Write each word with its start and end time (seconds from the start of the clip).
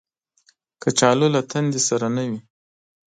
کچالو 0.81 1.27
له 1.35 1.41
تندې 1.51 1.79
سره 1.87 2.07
نه 2.15 2.23
وي 2.29 2.39